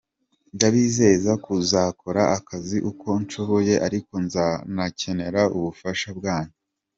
Ndabizeza 0.55 1.31
kuzakora 1.45 2.21
akazi 2.37 2.77
uko 2.91 3.07
nshoboye 3.23 3.73
ariko 3.87 4.13
nzanakenera 4.25 5.41
ubufasha 5.57 6.09
bwanyu. 6.19 6.55